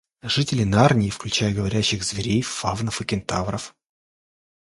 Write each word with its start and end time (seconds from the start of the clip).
Жители 0.23 0.63
Нарнии, 0.63 1.11
включая 1.11 1.53
говорящих 1.53 2.03
зверей, 2.03 2.41
фавнов 2.41 3.01
и 3.01 3.05
кентавров 3.05 3.75